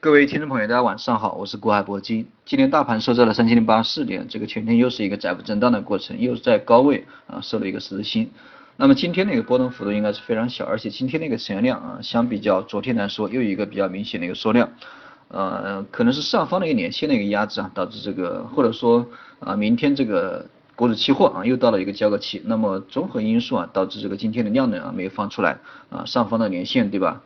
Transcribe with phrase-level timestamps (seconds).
[0.00, 2.24] 各位听众朋友，大家晚上好，我是国海铂金。
[2.44, 8.30] 今天大盘收在了三千零八十四点，这个全天又是一个窄幅震荡的过程，又是在高位啊收了一个十字星。
[8.76, 14.70] 那么今天的一个波动幅度应该是非常小，而且今天的一个成交量啊，相比较昨天来说，又有一个比较明显的一个缩量。
[15.26, 19.04] 呃，可能是上方的一个年线的一个压制啊，导致这个或者说
[19.40, 20.46] 啊，明天这个
[20.76, 25.58] 股指期货啊又到了一个交割期，那么综合因素啊，导致这个今天的量能啊没有放出来
[25.90, 27.20] 啊，上方的年线对吧？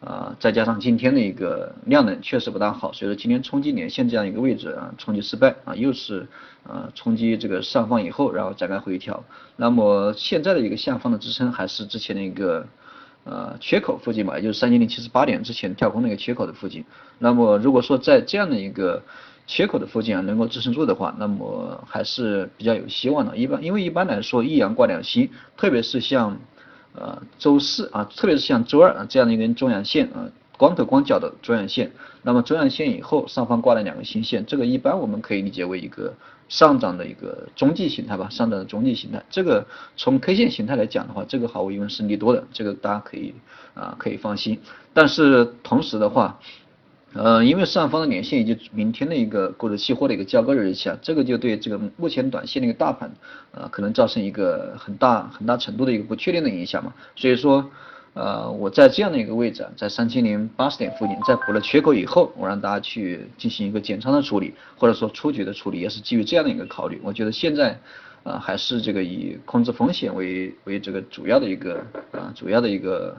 [0.00, 6.26] 啊，再加上今天的一个量能确实不大好，所以说今天冲击年线这样一个位置啊，冲击失败啊，又是
[6.64, 9.24] 啊冲击这个上方以后，然后展开回调。
[9.56, 12.66] 那么现在的一个下方的支撑还是之前的一个
[13.24, 16.84] 呃缺口附近吧，也就是三千零七十八点之前跳空那个缺口的附近。
[17.18, 19.02] 那么如果说在这样的一个
[19.46, 23.34] 缺口的附近啊能够支撑住的话，那么还是比较有希望的。
[23.34, 26.38] 一般因为一般来说一阳挂两星，特别是像。
[26.98, 31.92] 呃，周四啊，特别是像周二啊这样的一根中阳线啊，光头光脚的中阳线，
[32.22, 36.14] 那么中阳线以后上方挂了两个新线，这个一般我们可以理解为一个
[36.48, 39.22] 上涨的一个中继形态吧，上涨的中继形态。
[39.28, 43.34] 这个从 K 线形态来讲的话，这个毫无疑问是利多的，这个大家可以
[43.74, 44.58] 啊可以放心。
[44.92, 46.38] 但是同时的话。
[47.16, 53.10] 呃，因为上方的年线以及明天的一个股指期货的一个交割日期啊，这个就对这个目前短线的一个大盘，
[53.52, 56.92] 呃，可能造成一个很大很大程度的一个不确定的影响嘛。
[57.14, 57.70] 所以说，
[58.12, 67.00] 呃，我在这样的一个位置啊，在三千零八十点附近，在补了缺口以后，我让大家去进行一个减仓的处理，或者说出局的处理，也是基于这样的一个考虑。
[67.02, 67.80] 我觉得现在，
[68.24, 73.16] 呃，还是这个以控制风险为为这个主要的一个啊，主要的一个。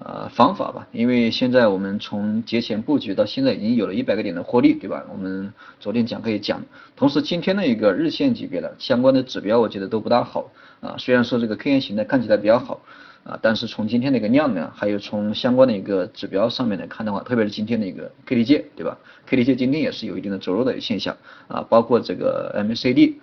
[0.00, 5.04] 呃，方法吧，因为现在我们从节前布局到现在已经有了一百个点的获利，对吧？
[5.10, 6.62] 我们昨天讲可以讲，
[6.94, 10.94] 同时今天的一个日线级别的相关的指标，我觉得都不大好啊。
[10.98, 12.80] 虽然说这个 K 线形态看起来比较好
[13.24, 18.96] 啊，但是从今天的一个量呢，还有从相关的一个指标上面来看的话，特别是今天的一个 KDJ，对吧
[19.28, 21.16] ？KDJ 今天也是有一定的走弱的现象
[21.48, 23.14] 啊，包括这个 MACD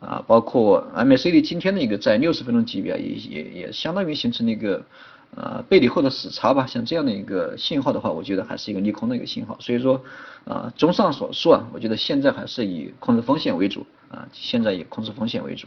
[0.00, 4.82] 啊，包括 MACD 今天的一个在六十分钟级别也也也相当于形成了一个。
[5.34, 9.56] 呃，背离后的死叉吧，像这样的一个信号的话，我觉得还是一个利空的一个信号。
[9.60, 10.04] 所以说，
[10.44, 15.66] 啊，综上所述啊，我觉得现在还是以控制风险为主啊，现在以控制风险为主。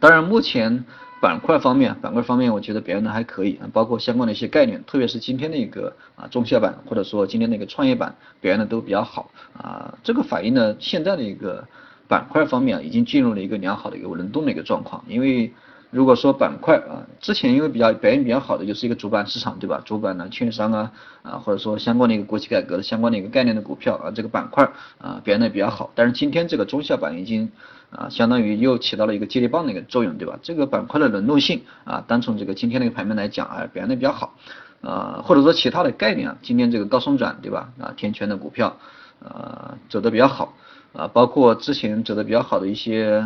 [0.00, 0.86] 当然，目前
[1.20, 11.62] 板块方面，板块方面我觉得表现的还可以啊，包括相关的一些概念，特别是今天的一个啊中小板，或者说今天的一个创业板表现的都比较好啊，这个反映呢现在的一个
[12.08, 15.52] 板块方面啊，已经进入了一个良好的一个轮动的一个状况，因为。
[15.92, 19.82] 如果说板块啊，之前因为比较表现比较好的就是一个主板市场，对吧？
[19.84, 20.90] 主板呢，券商啊，
[21.22, 24.64] 啊或者说相关的一个国企改革的相关的一个概念的股票啊，这个板块
[24.96, 25.90] 啊表现的比较好。
[25.94, 27.52] 但是今天这个中小板已经
[27.90, 30.38] 啊，相当于又起到了一个接力棒的一个作用，对吧？
[30.42, 34.34] 这个板块的轮动性啊，单从这个今天的一个盘面来讲啊，表现的比较好。
[34.80, 37.68] 啊，或者说其他的概念啊，今天这个高松转，对吧？
[37.78, 38.74] 啊，天权的股票
[39.22, 40.54] 啊走的比较好
[40.94, 43.22] 啊，包括之前走的比较好的一些。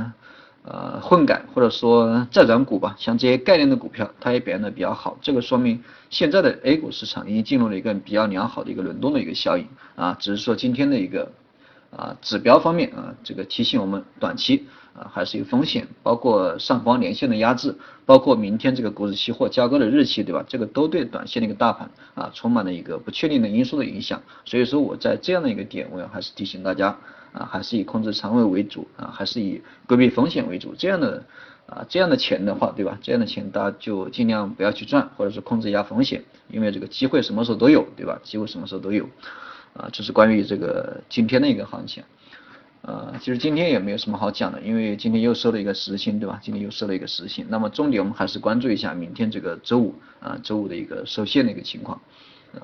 [0.68, 5.16] 呃，混改或者说债转股吧，像这些概念的股票，它也表现的比较好。
[5.22, 10.16] 这个说明现在的 A 股市场已经进入了一个比较良好的一个轮动的一个效应啊。
[10.18, 11.30] 只是说今天的一个
[11.94, 14.66] 啊指标方面啊，这个提醒我们短期
[14.96, 20.44] 啊还是有风险，包括上方连线的压制，包括明天这个股指期货交割的日期，对吧？
[20.48, 24.22] 这个都对短线的一个大盘啊充满了一个不确定的因素的影响。
[24.44, 26.96] 所以说我在这样的一个点，我要还是提醒大家。
[27.32, 30.74] 啊，还是以控制仓位为主啊，还是以规避风险为主。
[30.74, 31.22] 这样的
[31.66, 32.98] 啊，这样的钱的话，对吧？
[33.02, 38.18] 这样的钱大家就尽量不要去赚，或者是控制一下风险，因为这个机会什么时候都有，对吧？
[38.24, 39.04] 机会什么时候都有
[39.74, 39.90] 啊。
[39.92, 42.02] 这是关于这个今天的一个行情。
[42.86, 46.38] 呃，其实今天也没有什么好讲的，因为今天又收了一个实心，对吧？
[46.40, 47.44] 今天又收了一个实心。
[47.48, 52.00] 那么重点我们还是关注一下明天这个周五啊，周五的一个收线的一个情况
[52.54, 52.62] 啊。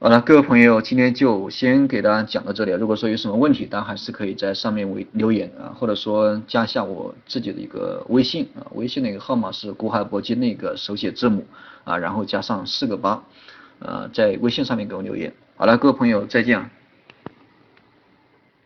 [0.00, 2.72] 好了，各位朋友，今天就先给大家讲到这里。
[2.72, 11.46] 如果说有什么问题，大家还是可以在上面为留言啊，或者说加下我自己的一个微信啊，微信的一个号码是古海铂金的一个手写字母
[11.84, 13.22] 啊，然后加上四个八，
[13.78, 15.32] 呃，在微信上面给我留言。
[15.56, 16.70] 好了，各位朋友，再见啊。